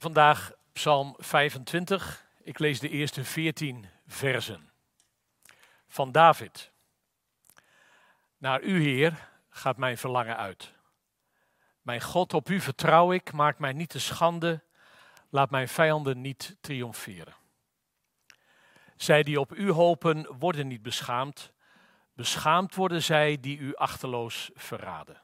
[0.00, 2.26] Vandaag Psalm 25.
[2.42, 4.70] Ik lees de eerste 14 versen.
[5.88, 6.72] Van David.
[8.36, 10.72] Naar u, Heer, gaat mijn verlangen uit.
[11.82, 14.62] Mijn God, op u vertrouw ik, maak mij niet te schande,
[15.28, 17.34] laat mijn vijanden niet triomferen.
[18.96, 21.52] Zij die op u hopen, worden niet beschaamd,
[22.12, 25.22] beschaamd worden zij die u achterloos verraden.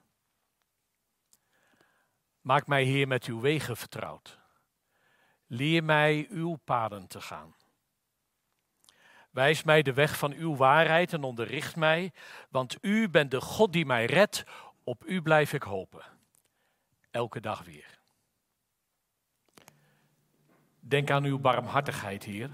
[2.40, 4.44] Maak mij, Heer, met uw wegen vertrouwd.
[5.46, 7.54] Leer mij uw paden te gaan.
[9.30, 12.12] Wijs mij de weg van uw waarheid en onderricht mij,
[12.50, 14.44] want u bent de God die mij redt.
[14.84, 16.04] Op u blijf ik hopen.
[17.10, 17.98] Elke dag weer.
[20.80, 22.50] Denk aan uw barmhartigheid, Heer.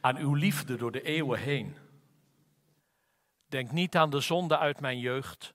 [0.00, 1.76] Aan uw liefde door de eeuwen heen.
[3.46, 5.54] Denk niet aan de zonde uit mijn jeugd,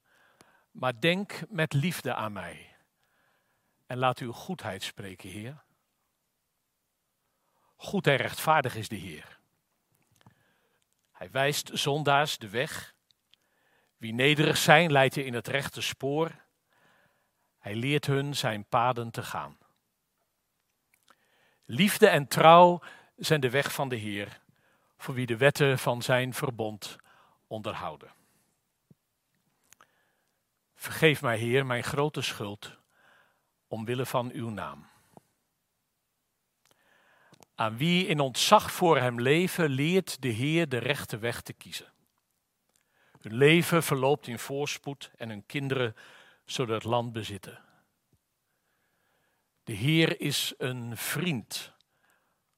[0.72, 2.76] maar denk met liefde aan mij.
[3.86, 5.65] En laat uw goedheid spreken, Heer.
[7.76, 9.40] Goed en rechtvaardig is de Heer.
[11.12, 12.94] Hij wijst zondaars de weg.
[13.98, 16.32] Wie nederig zijn, leidt hij in het rechte spoor.
[17.58, 19.58] Hij leert hun zijn paden te gaan.
[21.66, 22.82] Liefde en trouw
[23.16, 24.42] zijn de weg van de Heer,
[24.98, 26.96] voor wie de wetten van zijn verbond
[27.48, 28.14] onderhouden.
[30.76, 32.78] Vergeef mij, Heer, mijn grote schuld,
[33.68, 34.88] omwille van uw naam.
[37.56, 41.94] Aan wie in ontzag voor hem leven, leert de Heer de rechte weg te kiezen.
[43.22, 45.96] Hun leven verloopt in voorspoed en hun kinderen
[46.46, 47.64] zullen het land bezitten.
[49.64, 51.74] De Heer is een vriend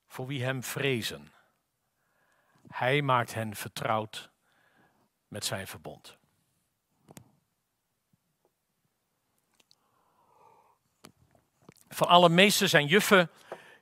[0.07, 1.31] voor wie hem vrezen.
[2.67, 4.29] Hij maakt hen vertrouwd
[5.27, 6.17] met zijn verbond.
[11.89, 13.29] Van alle meesters en juffen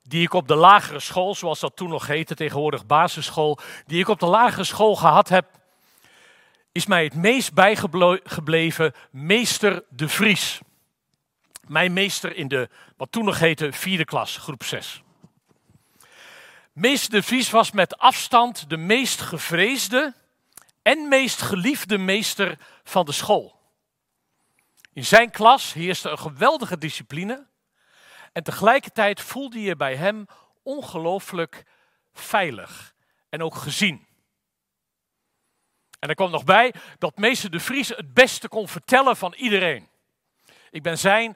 [0.08, 4.08] die ik op de lagere school, zoals dat toen nog heette, tegenwoordig basisschool, die ik
[4.08, 5.46] op de lagere school gehad heb,
[6.72, 10.60] is mij het meest bijgebleven meester De Vries.
[11.68, 15.02] Mijn meester in de, wat toen nog heette, vierde klas, groep 6.
[16.72, 20.14] Meester De Vries was met afstand de meest gevreesde
[20.82, 23.60] en meest geliefde meester van de school.
[24.94, 27.46] In zijn klas heerste een geweldige discipline.
[28.36, 30.26] En tegelijkertijd voelde je bij hem
[30.64, 31.64] ongelooflijk
[32.14, 32.94] veilig
[33.30, 34.08] en ook gezien.
[36.00, 39.90] En er kwam nog bij dat meester De Vries het beste kon vertellen van iedereen.
[40.70, 41.36] Ik ben zijn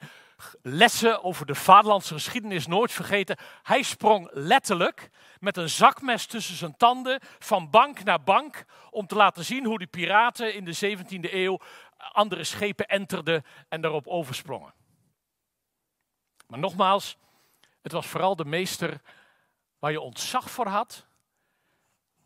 [0.62, 3.38] lessen over de vaderlandse geschiedenis nooit vergeten.
[3.62, 9.14] Hij sprong letterlijk met een zakmes tussen zijn tanden van bank naar bank om te
[9.14, 11.60] laten zien hoe die piraten in de 17e eeuw
[11.96, 14.79] andere schepen enterden en daarop oversprongen.
[16.50, 17.16] Maar nogmaals,
[17.82, 19.00] het was vooral de meester
[19.78, 21.06] waar je ontzag voor had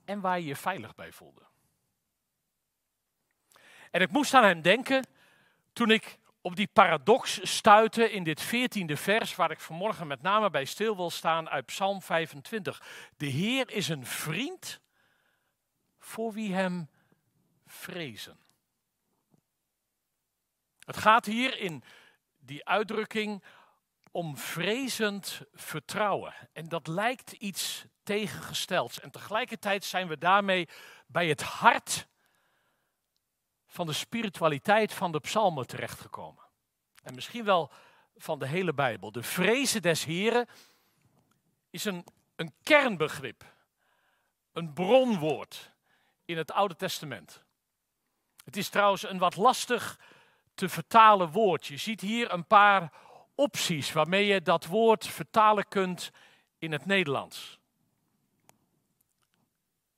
[0.05, 1.43] en waar je je veilig bij voelde.
[3.91, 5.07] En ik moest aan hem denken
[5.73, 10.51] toen ik op die paradox stuitte in dit veertiende vers, waar ik vanmorgen met name
[10.51, 12.83] bij stil wil staan uit Psalm 25.
[13.17, 14.81] De Heer is een vriend
[15.99, 16.89] voor wie hem
[17.67, 18.39] vrezen.
[20.79, 21.85] Het gaat hier in
[22.39, 23.43] die uitdrukking
[24.15, 26.35] om vrezend vertrouwen.
[26.53, 29.01] En dat lijkt iets tegengestelds.
[29.01, 30.69] En tegelijkertijd zijn we daarmee
[31.07, 32.07] bij het hart
[33.67, 36.45] van de spiritualiteit van de psalmen terechtgekomen.
[37.03, 37.73] En misschien wel
[38.17, 39.13] van de hele Bijbel.
[39.13, 40.49] De vrezen des Heren
[41.71, 43.45] is een, een kernbegrip,
[44.53, 45.71] een bronwoord
[46.25, 47.43] in het Oude Testament.
[48.45, 49.99] Het is trouwens een wat lastig
[50.55, 51.67] te vertalen woord.
[51.67, 52.93] Je ziet hier een paar
[53.35, 56.11] opties waarmee je dat woord vertalen kunt
[56.59, 57.59] in het Nederlands.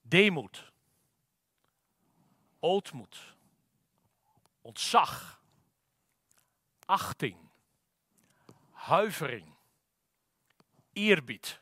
[0.03, 0.73] Demoed,
[2.61, 3.35] ootmoed,
[4.61, 5.41] ontzag,
[6.85, 7.37] achting,
[8.71, 9.57] huivering,
[10.93, 11.61] eerbied.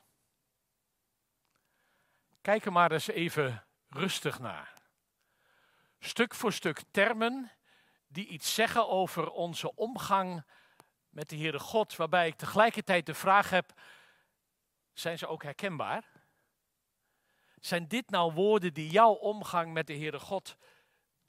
[2.41, 4.75] Kijk er maar eens even rustig naar.
[5.99, 7.53] Stuk voor stuk termen
[8.07, 10.45] die iets zeggen over onze omgang
[11.15, 13.81] met de Heere God, waarbij ik tegelijkertijd de vraag heb,
[14.93, 16.05] zijn ze ook herkenbaar?
[17.61, 20.57] Zijn dit nou woorden die jouw omgang met de Heere God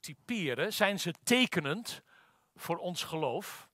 [0.00, 0.72] typeren?
[0.72, 2.02] Zijn ze tekenend
[2.54, 3.68] voor ons geloof?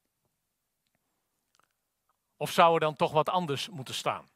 [2.36, 4.30] Of zou er dan toch wat anders moeten staan?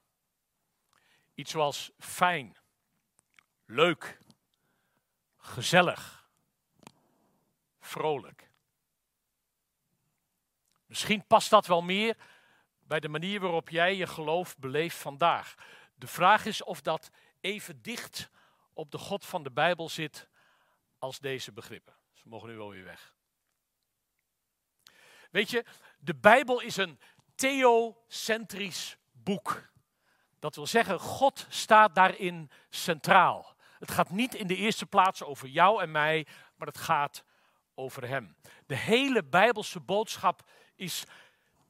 [1.35, 2.57] Iets zoals fijn,
[3.65, 4.19] leuk,
[5.37, 6.29] gezellig,
[7.81, 8.46] vrolijk.
[10.87, 12.17] Misschien past dat wel meer
[12.87, 15.55] bij de manier waarop jij je geloof beleeft vandaag.
[15.95, 17.11] De vraag is of dat
[17.41, 18.31] even dicht
[18.73, 20.29] op de God van de Bijbel zit
[20.99, 21.95] als deze begrippen.
[22.13, 23.15] Ze mogen nu wel weer weg.
[25.31, 25.65] Weet je,
[25.99, 26.99] de Bijbel is een
[27.35, 29.71] theocentrisch boek.
[30.39, 33.57] Dat wil zeggen, God staat daarin centraal.
[33.79, 37.25] Het gaat niet in de eerste plaats over jou en mij, maar het gaat
[37.75, 38.37] over Hem.
[38.67, 41.05] De hele Bijbelse boodschap is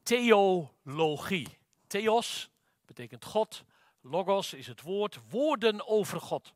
[0.02, 1.58] theologie.
[1.86, 2.50] Theos
[2.86, 3.64] betekent God,
[4.00, 6.54] logos is het woord, woorden over God.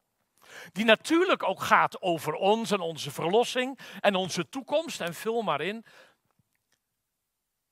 [0.73, 5.61] Die natuurlijk ook gaat over ons en onze verlossing en onze toekomst en vul maar
[5.61, 5.85] in.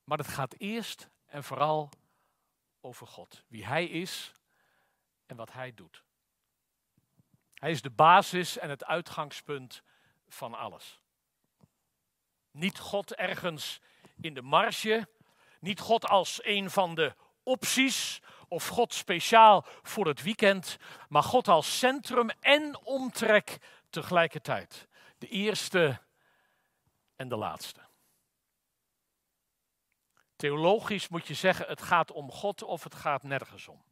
[0.05, 1.91] Maar het gaat eerst en vooral
[2.81, 3.45] over God.
[3.49, 4.33] Wie Hij is
[5.27, 6.03] en wat Hij doet.
[7.55, 9.83] Hij is de basis en het uitgangspunt
[10.29, 11.01] van alles.
[12.51, 13.81] Niet God ergens
[14.21, 15.09] in de marge,
[15.61, 20.77] niet God als een van de opties of God speciaal voor het weekend,
[21.09, 23.59] maar God als centrum en omtrek
[23.91, 24.89] tegelijkertijd.
[25.19, 26.01] De eerste
[27.17, 27.81] en de laatste.
[30.37, 33.83] Theologisch moet je zeggen, het gaat om God of het gaat nergens om.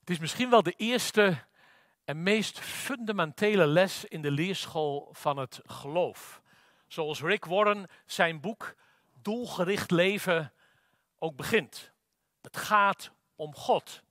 [0.00, 1.46] Het is misschien wel de eerste
[2.06, 6.42] en meest fundamentele les in de leerschool van het geloof.
[6.86, 8.74] Zoals Rick Warren zijn boek
[9.22, 10.52] Doelgericht leven
[11.18, 11.92] ook begint.
[12.42, 14.02] Het gaat om God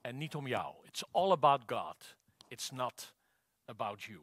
[0.00, 0.86] en niet om jou.
[0.86, 2.16] It's all about God.
[2.48, 3.14] It's not
[3.64, 4.20] about you.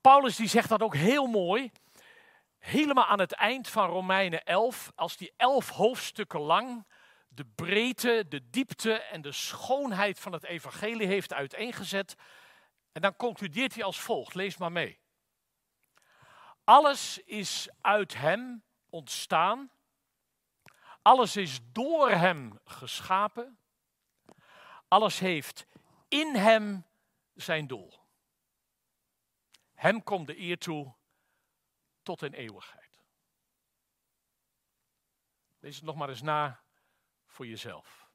[0.00, 1.72] Paulus die zegt dat ook heel mooi.
[2.58, 6.84] Helemaal aan het eind van Romeinen 11, als die elf hoofdstukken lang
[7.34, 12.16] de breedte, de diepte en de schoonheid van het evangelie heeft uiteengezet.
[12.92, 15.00] En dan concludeert hij als volgt, lees maar mee.
[16.64, 19.70] Alles is uit hem ontstaan.
[21.02, 23.58] Alles is door hem geschapen.
[24.88, 25.66] Alles heeft
[26.08, 26.86] in hem
[27.34, 28.02] zijn doel.
[29.74, 30.94] Hem komt de eer toe
[32.02, 33.02] tot in eeuwigheid.
[35.58, 36.63] Lees het nog maar eens na
[37.34, 38.08] voor jezelf.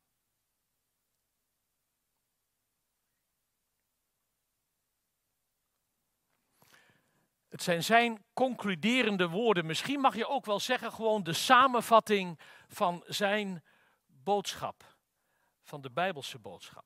[7.50, 9.66] Het zijn zijn concluderende woorden.
[9.66, 13.64] Misschien mag je ook wel zeggen gewoon de samenvatting van zijn
[14.06, 14.96] boodschap,
[15.62, 16.86] van de Bijbelse boodschap.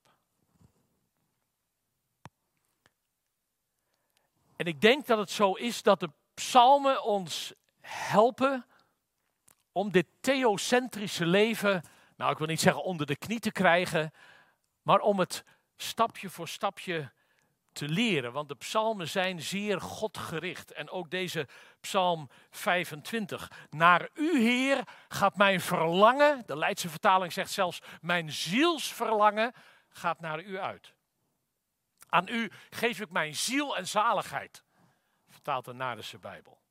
[4.56, 8.65] En ik denk dat het zo is dat de psalmen ons helpen
[9.71, 11.83] om dit theocentrische leven
[12.15, 14.12] nou ik wil niet zeggen onder de knie te krijgen,
[14.81, 15.44] maar om het
[15.75, 17.12] stapje voor stapje
[17.74, 18.31] te leren.
[18.31, 20.71] Want de psalmen zijn zeer godgericht.
[20.71, 21.48] En ook deze
[21.81, 23.51] psalm 25.
[23.69, 29.54] Naar u, Heer, gaat mijn verlangen, de Leidse vertaling zegt zelfs, mijn zielsverlangen
[29.89, 30.94] gaat naar u uit.
[32.09, 34.63] Aan u geef ik mijn ziel en zaligheid,
[35.30, 36.62] vertaalt de Nadense Bijbel.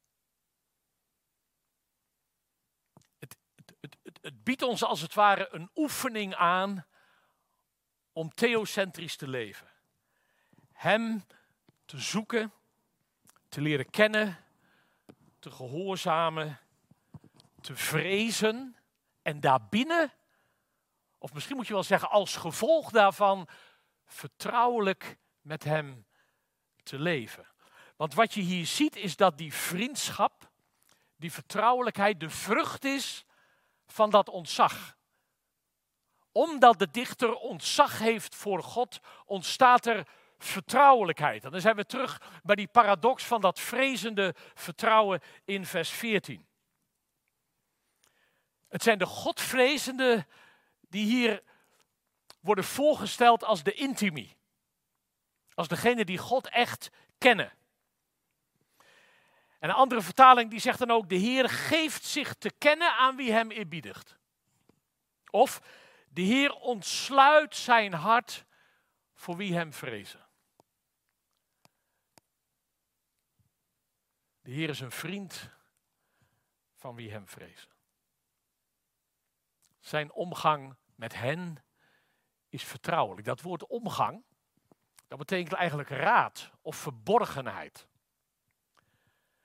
[4.23, 6.87] Het biedt ons als het ware een oefening aan
[8.13, 9.71] om theocentrisch te leven.
[10.73, 11.25] Hem
[11.85, 12.53] te zoeken,
[13.49, 14.39] te leren kennen,
[15.39, 16.59] te gehoorzamen,
[17.61, 18.77] te vrezen
[19.23, 20.13] en daarbinnen,
[21.19, 23.49] of misschien moet je wel zeggen als gevolg daarvan,
[24.07, 26.07] vertrouwelijk met Hem
[26.83, 27.47] te leven.
[27.97, 30.51] Want wat je hier ziet is dat die vriendschap,
[31.17, 33.25] die vertrouwelijkheid de vrucht is
[33.93, 34.97] van dat ontzag.
[36.33, 40.07] Omdat de dichter ontzag heeft voor God, ontstaat er
[40.39, 41.45] vertrouwelijkheid.
[41.45, 46.47] En dan zijn we terug bij die paradox van dat vrezende vertrouwen in vers 14.
[48.69, 50.27] Het zijn de Godvrezenden
[50.81, 51.43] die hier
[52.41, 54.37] worden voorgesteld als de intimi.
[55.55, 57.53] Als degene die God echt kennen.
[59.63, 63.17] En een andere vertaling die zegt dan ook, de Heer geeft zich te kennen aan
[63.17, 64.17] wie hem eerbiedigt.
[65.31, 65.61] Of,
[66.09, 68.45] de Heer ontsluit zijn hart
[69.15, 70.27] voor wie hem vrezen.
[74.41, 75.51] De Heer is een vriend
[76.75, 77.71] van wie hem vrezen.
[79.81, 81.65] Zijn omgang met hen
[82.49, 83.27] is vertrouwelijk.
[83.27, 84.25] Dat woord omgang,
[85.09, 87.91] dat betekent eigenlijk raad of verborgenheid.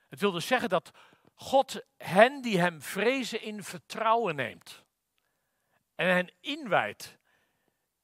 [0.09, 0.91] Het wil dus zeggen dat
[1.33, 4.83] God hen die hem vrezen in vertrouwen neemt.
[5.95, 7.17] En hen inwijdt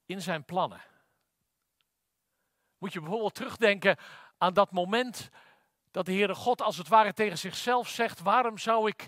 [0.06, 0.80] in zijn plannen.
[2.78, 3.96] Moet je bijvoorbeeld terugdenken
[4.38, 5.30] aan dat moment
[5.90, 9.06] dat de Heere God als het ware tegen zichzelf zegt: Waarom zou ik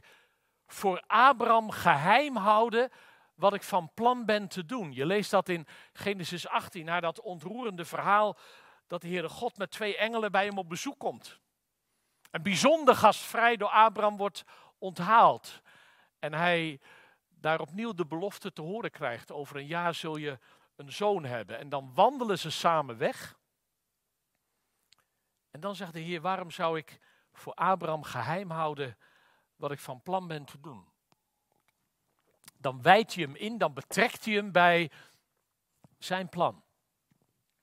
[0.67, 2.91] voor Abraham geheim houden
[3.35, 4.93] wat ik van plan ben te doen?
[4.93, 8.37] Je leest dat in Genesis 18, naar dat ontroerende verhaal
[8.87, 11.41] dat de Heere God met twee engelen bij hem op bezoek komt.
[12.37, 14.45] Een bijzonder gastvrij door Abraham wordt
[14.79, 15.61] onthaald.
[16.19, 16.81] En hij
[17.29, 20.39] daar opnieuw de belofte te horen krijgt: over een jaar zul je
[20.77, 21.59] een zoon hebben.
[21.59, 23.39] En dan wandelen ze samen weg.
[25.51, 26.99] En dan zegt de Heer: Waarom zou ik
[27.33, 28.99] voor Abraham geheim houden
[29.57, 30.89] wat ik van plan ben te doen?
[32.59, 34.91] Dan wijdt hij hem in, dan betrekt hij hem bij
[35.99, 36.63] zijn plan.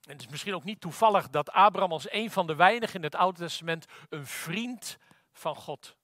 [0.04, 3.02] En het is misschien ook niet toevallig dat Abraham als een van de weinigen in
[3.02, 4.98] het Oude Testament een vriend
[5.32, 5.96] van God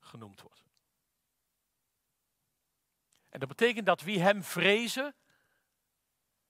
[0.00, 0.64] genoemd wordt.
[3.28, 5.14] En dat betekent dat wie hem vrezen,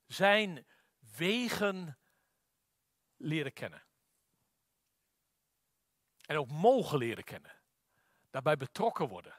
[0.07, 0.67] zijn
[1.17, 1.99] wegen
[3.17, 3.85] leren kennen.
[6.27, 7.53] En ook mogen leren kennen.
[8.31, 9.35] Daarbij betrokken worden.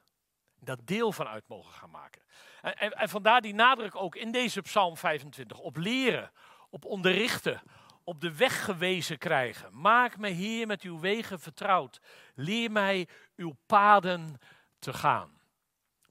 [0.60, 2.22] Dat deel van uit mogen gaan maken.
[2.62, 6.32] En, en, en vandaar die nadruk ook in deze Psalm 25 op leren,
[6.70, 7.62] op onderrichten,
[8.04, 9.80] op de weg gewezen krijgen.
[9.80, 12.00] Maak me hier met uw wegen vertrouwd.
[12.36, 14.40] Leer mij uw paden
[14.80, 15.38] te gaan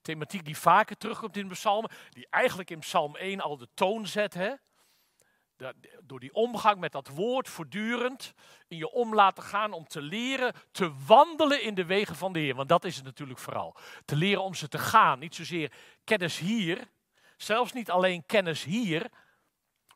[0.07, 4.07] thematiek die vaker terugkomt in de psalmen, die eigenlijk in psalm 1 al de toon
[4.07, 4.35] zet.
[4.35, 4.53] Hè?
[6.03, 8.35] door die omgang met dat woord voortdurend
[8.69, 12.39] in je om laten gaan om te leren te wandelen in de wegen van de
[12.39, 12.55] Heer.
[12.55, 13.77] Want dat is het natuurlijk vooral.
[14.05, 15.19] Te leren om ze te gaan.
[15.19, 15.73] Niet zozeer
[16.05, 16.89] kennis hier,
[17.37, 19.11] zelfs niet alleen kennis hier,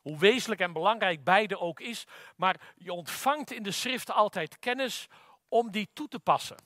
[0.01, 2.05] hoe wezenlijk en belangrijk beide ook is,
[2.35, 5.07] maar je ontvangt in de schriften altijd kennis
[5.49, 6.57] om die toe te passen.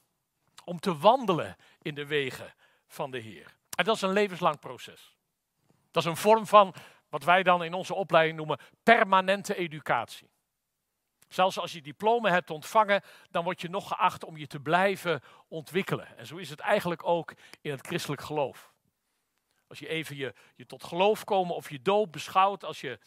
[0.64, 2.54] Om te wandelen in de wegen
[2.88, 3.56] van de Heer.
[3.78, 5.18] En dat is een levenslang proces.
[5.92, 6.74] Dat is een vorm van
[7.10, 10.30] wat wij dan in onze opleiding noemen permanente educatie.
[11.28, 15.22] Zelfs als je diploma hebt ontvangen, dan word je nog geacht om je te blijven
[15.48, 16.18] ontwikkelen.
[16.18, 18.74] En zo is het eigenlijk ook in het christelijk geloof.
[19.68, 20.34] Als je even je,
[20.66, 23.00] tot geloof komen of je doop beschouwt als je,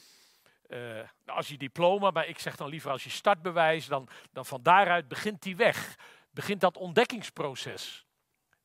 [0.68, 1.00] uh,
[1.36, 5.08] als je diploma, maar ik zeg dan liever als je startbewijs, dan, dan van daaruit
[5.08, 5.98] begint die weg.
[6.30, 8.06] Begint dat ontdekkingsproces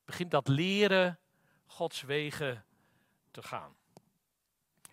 [0.05, 1.19] begint dat leren
[1.65, 2.65] Gods wegen
[3.31, 3.75] te gaan.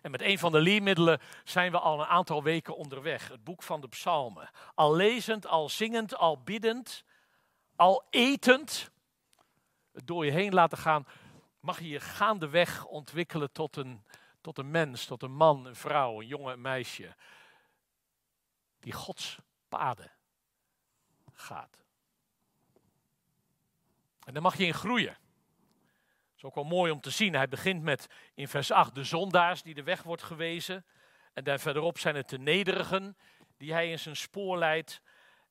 [0.01, 3.27] En met een van de leermiddelen zijn we al een aantal weken onderweg.
[3.27, 4.49] Het boek van de Psalmen.
[4.75, 7.03] Al lezend, al zingend, al biddend,
[7.75, 8.91] al etend.
[9.91, 11.07] Het door je heen laten gaan.
[11.61, 14.03] Mag je je gaandeweg ontwikkelen tot een,
[14.41, 17.15] tot een mens, tot een man, een vrouw, een jongen, een meisje.
[18.79, 19.37] Die Gods
[19.69, 20.11] paden
[21.33, 21.81] gaat.
[24.25, 25.13] En daar mag je in groeien.
[25.13, 27.33] Dat is ook wel mooi om te zien.
[27.33, 30.85] Hij begint met in vers 8 de zondaars die de weg wordt gewezen.
[31.33, 33.17] En daar verderop zijn het de nederigen
[33.57, 35.01] die hij in zijn spoor leidt.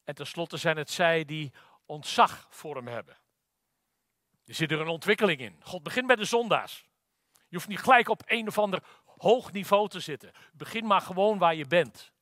[0.05, 1.53] En tenslotte zijn het zij die
[1.87, 3.20] ontzag voor hem hebben.
[4.51, 5.61] Er zit er een ontwikkeling in.
[5.63, 6.85] God begint bij de zondaars.
[7.49, 10.33] Je hoeft niet gelijk op een of ander hoog niveau te zitten.
[10.53, 12.13] Begin maar gewoon waar je bent.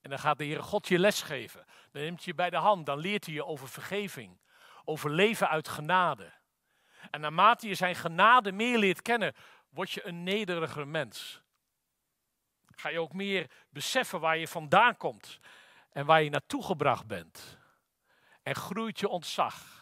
[0.00, 1.64] En dan gaat de Heere God je les geven.
[1.92, 2.86] Dan neemt je bij de hand.
[2.86, 4.38] Dan leert hij je over vergeving
[4.84, 6.32] over leven uit genade.
[7.10, 9.34] En naarmate je zijn genade meer leert kennen,
[9.68, 11.42] word je een nederiger mens.
[12.66, 15.38] Ga je ook meer beseffen waar je vandaan komt
[15.90, 17.58] en waar je naartoe gebracht bent.
[18.42, 19.79] En groeit je ontzag.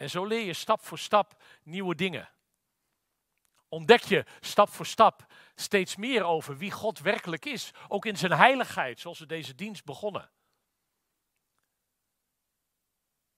[0.00, 2.30] En zo leer je stap voor stap nieuwe dingen.
[3.68, 7.70] Ontdek je stap voor stap steeds meer over wie God werkelijk is.
[7.88, 10.30] Ook in zijn heiligheid, zoals we deze dienst begonnen.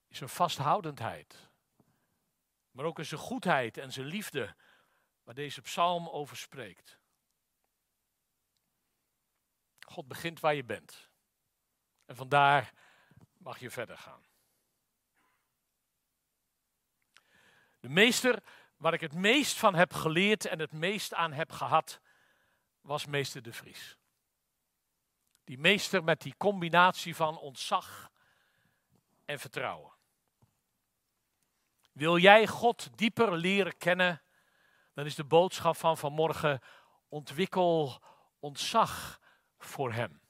[0.08, 1.50] is een vasthoudendheid.
[2.70, 4.56] Maar ook in zijn goedheid en zijn liefde,
[5.22, 6.98] waar deze psalm over spreekt.
[9.86, 11.10] God begint waar je bent.
[12.04, 12.72] En vandaar
[13.38, 14.31] mag je verder gaan.
[17.82, 18.42] De meester
[18.76, 22.00] waar ik het meest van heb geleerd en het meest aan heb gehad,
[22.80, 23.96] was meester de Vries.
[25.44, 28.10] Die meester met die combinatie van ontzag
[29.24, 29.92] en vertrouwen.
[31.92, 34.22] Wil jij God dieper leren kennen,
[34.94, 36.60] dan is de boodschap van vanmorgen
[37.08, 38.02] ontwikkel
[38.38, 39.20] ontzag
[39.58, 40.20] voor Hem.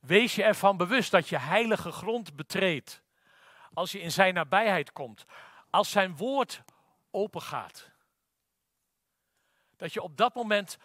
[0.00, 3.02] Wees je ervan bewust dat je heilige grond betreedt
[3.72, 5.24] als je in Zijn nabijheid komt,
[5.70, 6.62] als Zijn woord
[7.10, 7.90] opengaat.
[9.76, 10.76] Dat je op dat moment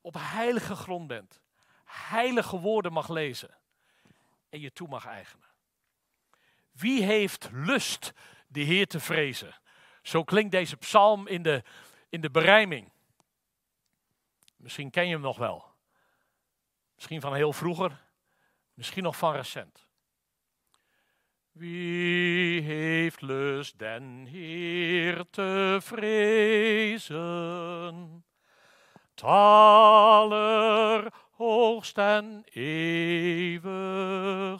[0.00, 1.40] op heilige grond bent,
[1.84, 3.54] heilige woorden mag lezen
[4.48, 5.48] en je toe mag eigenen.
[6.72, 8.12] Wie heeft lust
[8.46, 9.60] de Heer te vrezen.
[10.02, 11.62] Zo klinkt deze psalm in de,
[12.08, 12.92] in de berijming.
[14.56, 15.64] Misschien ken je hem nog wel.
[16.94, 18.04] Misschien van heel vroeger.
[18.74, 19.88] Misschien nog van recent.
[21.52, 22.01] Wie
[23.62, 27.18] lust den Heer te vrezen?
[29.14, 33.62] Taler hoogst en eeuwig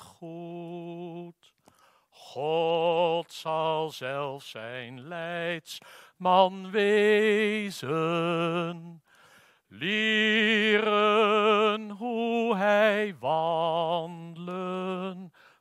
[0.03, 1.55] goed.
[2.11, 7.83] God zal zelf zijn leidsman wezen,
[9.69, 10.71] leren
[11.91, 14.53] hoe hij wandelen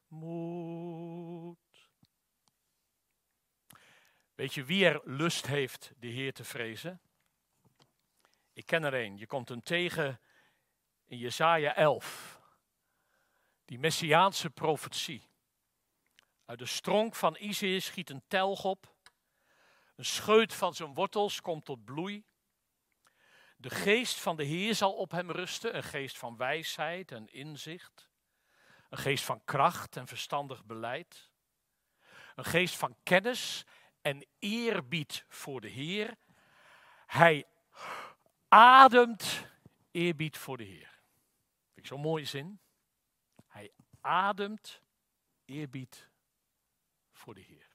[0.08, 1.62] moet.
[4.36, 7.02] Weet je wie er lust heeft de Heer te vrezen?
[8.54, 9.18] Ik ken er een.
[9.18, 10.20] Je komt hem tegen
[11.06, 12.40] in Jesaja 11.
[13.66, 15.30] Die messiaanse profetie.
[16.46, 18.96] Uit de stronk van Isaïe schiet een telg op.
[19.96, 22.24] Een scheut van zijn wortels komt tot bloei.
[23.58, 28.10] De geest van de Heer zal op hem rusten, een geest van wijsheid en inzicht.
[28.90, 31.30] Een geest van kracht en verstandig beleid.
[32.36, 33.66] Een geest van kennis
[34.02, 36.18] en eerbied voor de Heer.
[37.06, 37.46] Hij
[38.48, 39.48] ademt
[39.92, 41.00] eerbied voor de Heer.
[41.66, 42.60] Vind ik zo'n mooie zin.
[43.48, 44.82] Hij ademt
[45.46, 46.10] eerbied
[47.12, 47.70] voor de Heer.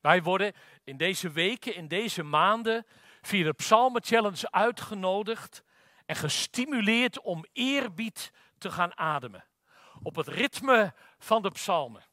[0.00, 0.52] Wij worden
[0.84, 2.86] in deze weken, in deze maanden,
[3.22, 5.64] via de Psalmen Challenge uitgenodigd
[6.06, 9.44] en gestimuleerd om eerbied te gaan ademen.
[10.02, 12.04] Op het ritme van de psalmen.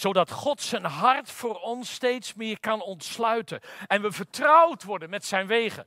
[0.00, 3.60] Zodat God zijn hart voor ons steeds meer kan ontsluiten.
[3.86, 5.86] En we vertrouwd worden met zijn wegen.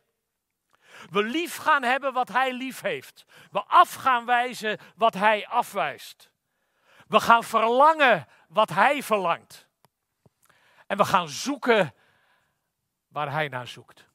[1.09, 3.25] We lief gaan hebben wat hij lief heeft.
[3.51, 6.31] We af gaan wijzen wat hij afwijst.
[7.07, 9.67] We gaan verlangen wat hij verlangt.
[10.87, 11.93] En we gaan zoeken
[13.07, 14.07] waar hij naar zoekt.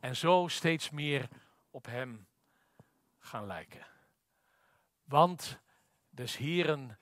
[0.00, 1.28] En zo steeds meer
[1.70, 2.26] op hem
[3.18, 3.86] gaan lijken.
[5.04, 5.60] Want
[6.10, 6.98] des Heren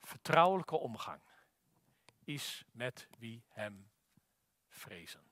[0.00, 1.20] vertrouwelijke omgang
[2.34, 3.90] is met wie hem
[4.68, 5.29] vrezen.